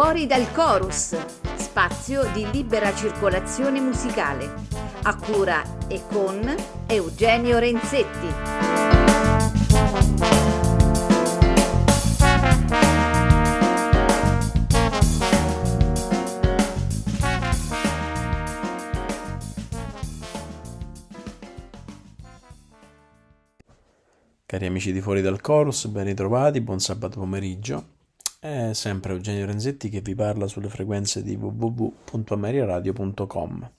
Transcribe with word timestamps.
Fuori 0.00 0.28
dal 0.28 0.52
Chorus, 0.52 1.16
spazio 1.56 2.30
di 2.32 2.48
libera 2.52 2.94
circolazione 2.94 3.80
musicale, 3.80 4.48
a 5.02 5.16
cura 5.16 5.88
e 5.88 6.02
con 6.06 6.54
Eugenio 6.86 7.58
Renzetti. 7.58 8.28
Cari 24.46 24.64
amici 24.64 24.92
di 24.92 25.00
Fuori 25.00 25.22
dal 25.22 25.40
Chorus, 25.40 25.86
ben 25.86 26.04
ritrovati, 26.04 26.60
buon 26.60 26.78
sabato 26.78 27.18
pomeriggio. 27.18 27.97
È 28.40 28.72
sempre 28.72 29.14
Eugenio 29.14 29.46
Renzetti 29.46 29.88
che 29.88 30.00
vi 30.00 30.14
parla 30.14 30.46
sulle 30.46 30.68
frequenze 30.68 31.24
di 31.24 31.34
www.ameriaradio.com. 31.34 33.70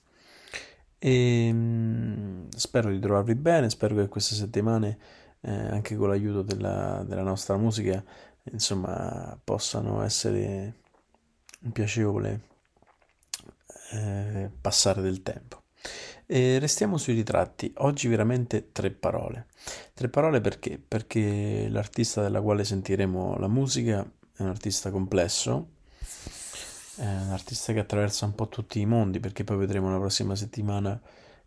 E 0.98 1.50
mm, 1.50 2.48
spero 2.50 2.90
di 2.90 3.00
trovarvi 3.00 3.34
bene, 3.36 3.70
spero 3.70 3.94
che 3.94 4.08
queste 4.08 4.34
settimane, 4.34 4.98
eh, 5.40 5.50
anche 5.50 5.96
con 5.96 6.08
l'aiuto 6.08 6.42
della, 6.42 7.02
della 7.06 7.22
nostra 7.22 7.56
musica, 7.56 8.04
insomma, 8.52 9.40
possano 9.42 10.02
essere 10.02 10.74
un 11.62 11.72
piacevole 11.72 12.40
eh, 13.92 14.50
passare 14.60 15.00
del 15.00 15.22
tempo. 15.22 15.62
E 16.26 16.58
restiamo 16.58 16.98
sui 16.98 17.14
ritratti, 17.14 17.72
oggi 17.78 18.08
veramente 18.08 18.72
tre 18.72 18.90
parole. 18.90 19.46
Tre 19.94 20.10
parole 20.10 20.42
perché? 20.42 20.78
Perché 20.78 21.66
l'artista 21.70 22.20
della 22.20 22.42
quale 22.42 22.64
sentiremo 22.64 23.38
la 23.38 23.48
musica 23.48 24.06
è 24.40 24.44
un 24.44 24.50
artista 24.50 24.90
complesso, 24.90 25.68
è 26.96 27.04
un 27.04 27.30
artista 27.30 27.72
che 27.72 27.78
attraversa 27.78 28.24
un 28.24 28.34
po' 28.34 28.48
tutti 28.48 28.80
i 28.80 28.86
mondi, 28.86 29.20
perché 29.20 29.44
poi 29.44 29.56
vedremo 29.56 29.90
la 29.90 29.98
prossima 29.98 30.34
settimana 30.34 31.00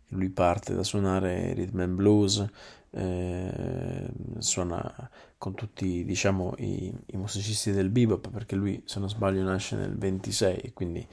che 0.05 0.15
lui 0.15 0.29
parte 0.29 0.73
da 0.73 0.83
suonare 0.83 1.53
rhythm 1.53 1.79
and 1.79 1.95
blues, 1.95 2.45
eh, 2.91 4.07
suona 4.37 5.09
con 5.37 5.55
tutti 5.55 6.05
diciamo 6.05 6.53
i, 6.57 6.93
i 7.07 7.17
musicisti 7.17 7.71
del 7.71 7.89
bebop, 7.89 8.29
perché 8.29 8.55
lui 8.55 8.81
se 8.85 8.99
non 8.99 9.09
sbaglio 9.09 9.43
nasce 9.43 9.75
nel 9.75 9.97
26 9.97 10.57
e 10.57 10.73
quindi 10.73 11.07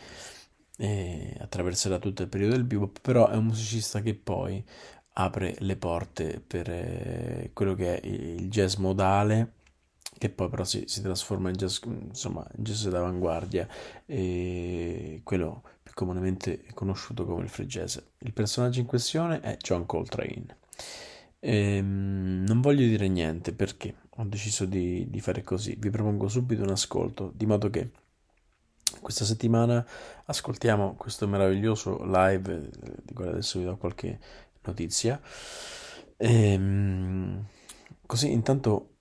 e 0.81 1.37
attraverserà 1.39 1.99
tutto 1.99 2.23
il 2.23 2.29
periodo 2.29 2.55
del 2.55 2.65
bebop, 2.65 3.01
però 3.03 3.29
è 3.29 3.37
un 3.37 3.45
musicista 3.45 4.01
che 4.01 4.15
poi 4.15 4.65
apre 5.13 5.55
le 5.59 5.77
porte 5.77 6.41
per 6.41 6.71
eh, 6.71 7.51
quello 7.53 7.75
che 7.75 8.01
è 8.01 8.07
il 8.07 8.49
jazz 8.49 8.77
modale, 8.77 9.53
che 10.19 10.29
poi 10.29 10.49
però 10.49 10.65
si, 10.65 10.85
si 10.87 11.01
trasforma 11.03 11.49
in 11.49 11.57
jazz, 11.57 11.79
insomma, 11.85 12.47
in 12.57 12.65
jazz 12.65 12.87
d'avanguardia, 12.89 13.67
e 14.07 15.21
quello 15.25 15.63
più 15.83 15.95
comunemente 15.95 16.65
conosciuto 16.75 17.25
come 17.25 17.43
il 17.43 17.49
free 17.49 17.67
jazz. 17.67 17.97
Il 18.19 18.33
personaggio 18.33 18.81
in 18.81 18.87
questione 18.87 19.41
è 19.41 19.57
John 19.57 19.87
Coltrane. 19.87 20.59
Ehm, 21.41 22.45
non 22.47 22.61
voglio 22.61 22.87
dire 22.87 23.09
niente 23.09 23.53
perché 23.55 23.95
ho 24.11 24.25
deciso 24.25 24.67
di, 24.67 25.09
di 25.09 25.21
fare 25.21 25.43
così. 25.43 25.77
Vi 25.79 25.91
propongo 25.91 26.29
subito 26.29 26.63
un 26.63 26.71
ascolto, 26.71 27.33
di 27.35 27.47
modo 27.47 27.71
che 27.71 27.91
questa 29.01 29.25
settimana 29.25 29.87
ascoltiamo 30.27 30.95
questo 30.97 31.27
meraviglioso 31.27 32.05
live 32.05 32.69
di 33.03 33.15
cui 33.15 33.27
adesso 33.27 33.59
vi 33.59 33.65
do 33.65 33.77
qualche 33.77 34.19
notizia. 34.63 35.21
Ehm, 36.17 37.47
così 38.05 38.31
intanto 38.31 38.97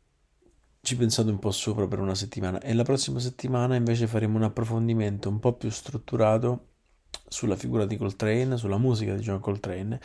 ci 0.89 0.95
pensate 0.95 1.29
un 1.29 1.37
po' 1.37 1.51
sopra 1.51 1.85
per 1.87 1.99
una 1.99 2.15
settimana 2.15 2.59
e 2.61 2.73
la 2.73 2.81
prossima 2.81 3.19
settimana 3.19 3.75
invece 3.75 4.07
faremo 4.07 4.37
un 4.37 4.43
approfondimento 4.43 5.29
un 5.29 5.37
po' 5.37 5.53
più 5.53 5.69
strutturato 5.69 6.69
sulla 7.27 7.55
figura 7.55 7.85
di 7.85 7.95
Coltrane, 7.95 8.57
sulla 8.57 8.79
musica 8.79 9.13
di 9.13 9.21
John 9.21 9.39
Coltrane 9.39 10.01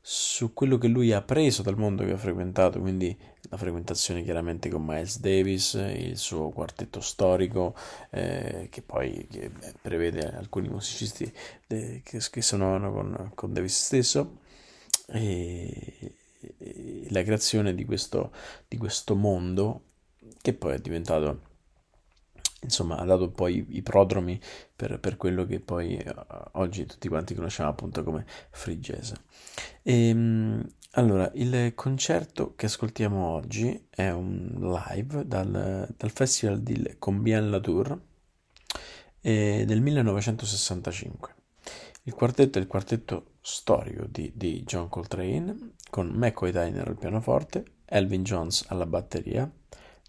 su 0.00 0.52
quello 0.52 0.76
che 0.76 0.88
lui 0.88 1.12
ha 1.12 1.22
preso 1.22 1.62
dal 1.62 1.76
mondo 1.76 2.04
che 2.04 2.10
ha 2.10 2.16
frequentato, 2.16 2.80
quindi 2.80 3.16
la 3.42 3.56
frequentazione 3.56 4.24
chiaramente 4.24 4.68
con 4.68 4.84
Miles 4.84 5.20
Davis, 5.20 5.74
il 5.74 6.18
suo 6.18 6.48
quartetto 6.48 6.98
storico 7.00 7.76
eh, 8.10 8.66
che 8.72 8.82
poi 8.82 9.28
che 9.30 9.52
prevede 9.80 10.34
alcuni 10.34 10.68
musicisti 10.68 11.32
de, 11.68 12.00
che, 12.02 12.18
che 12.28 12.42
suonano 12.42 12.90
con, 12.92 13.30
con 13.36 13.52
Davis 13.52 13.84
stesso 13.84 14.40
e, 15.06 16.16
e 16.58 17.06
la 17.10 17.22
creazione 17.22 17.72
di 17.72 17.84
questo, 17.84 18.32
di 18.66 18.76
questo 18.76 19.14
mondo 19.14 19.82
che 20.44 20.52
poi 20.52 20.74
è 20.74 20.78
diventato 20.78 21.40
insomma 22.60 22.98
ha 22.98 23.04
dato 23.06 23.30
poi 23.30 23.64
i 23.70 23.80
prodromi 23.80 24.38
per, 24.76 25.00
per 25.00 25.16
quello 25.16 25.46
che 25.46 25.58
poi 25.58 25.98
uh, 26.04 26.12
oggi 26.58 26.84
tutti 26.84 27.08
quanti 27.08 27.34
conosciamo 27.34 27.70
appunto 27.70 28.04
come 28.04 28.26
free 28.50 28.78
jazz. 28.78 29.12
E, 29.82 30.08
ehm, 30.08 30.66
allora, 30.96 31.30
il 31.34 31.72
concerto 31.74 32.54
che 32.56 32.66
ascoltiamo 32.66 33.26
oggi 33.26 33.86
è 33.88 34.10
un 34.10 34.54
live 34.60 35.26
dal, 35.26 35.94
dal 35.96 36.10
festival 36.10 36.60
di 36.60 36.94
Combien 36.98 37.48
La 37.48 37.58
Tour 37.58 37.98
eh, 39.22 39.64
del 39.66 39.80
1965. 39.80 41.34
Il 42.02 42.12
quartetto 42.12 42.58
è 42.58 42.60
il 42.60 42.68
quartetto 42.68 43.36
storico 43.40 44.04
di, 44.06 44.30
di 44.34 44.62
John 44.62 44.90
Coltrane 44.90 45.72
con 45.88 46.08
McCoy 46.08 46.52
Tyner 46.52 46.86
al 46.86 46.98
pianoforte, 46.98 47.64
Elvin 47.86 48.22
Jones 48.22 48.64
alla 48.68 48.86
batteria, 48.86 49.50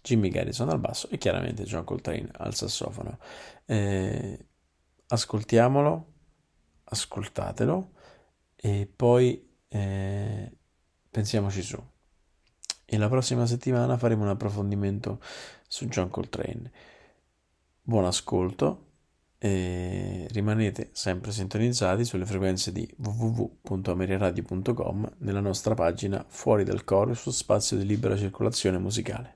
Jimmy 0.06 0.28
Garrison 0.28 0.68
al 0.68 0.78
basso 0.78 1.08
e 1.10 1.18
chiaramente 1.18 1.64
John 1.64 1.82
Coltrane 1.82 2.28
al 2.34 2.54
sassofono. 2.54 3.18
Eh, 3.64 4.46
ascoltiamolo, 5.08 6.12
ascoltatelo 6.84 7.90
e 8.54 8.88
poi 8.94 9.44
eh, 9.66 10.52
pensiamoci 11.10 11.60
su. 11.60 11.76
E 12.84 12.98
la 12.98 13.08
prossima 13.08 13.46
settimana 13.46 13.98
faremo 13.98 14.22
un 14.22 14.28
approfondimento 14.28 15.20
su 15.66 15.86
John 15.86 16.08
Coltrane. 16.08 16.70
Buon 17.82 18.04
ascolto 18.04 18.84
e 19.38 20.28
rimanete 20.30 20.90
sempre 20.92 21.32
sintonizzati 21.32 22.04
sulle 22.04 22.26
frequenze 22.26 22.70
di 22.70 22.88
www.ameriaradio.com 22.96 25.14
nella 25.18 25.40
nostra 25.40 25.74
pagina 25.74 26.24
Fuori 26.28 26.62
dal 26.62 26.84
Chorus, 26.84 27.28
spazio 27.30 27.76
di 27.76 27.84
libera 27.84 28.16
circolazione 28.16 28.78
musicale. 28.78 29.35